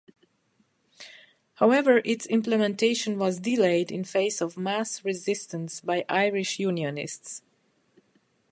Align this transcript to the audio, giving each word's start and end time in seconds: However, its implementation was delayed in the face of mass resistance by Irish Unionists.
However, 1.57 2.01
its 2.03 2.25
implementation 2.25 3.19
was 3.19 3.39
delayed 3.39 3.91
in 3.91 4.01
the 4.01 4.07
face 4.07 4.41
of 4.41 4.57
mass 4.57 5.05
resistance 5.05 5.79
by 5.79 6.05
Irish 6.09 6.57
Unionists. 6.57 7.43